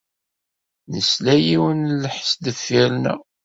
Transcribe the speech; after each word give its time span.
Nesla 0.91 1.33
i 1.39 1.43
yiwen 1.47 1.79
n 1.87 1.97
lḥess 2.03 2.31
deffir-neɣ. 2.43 3.19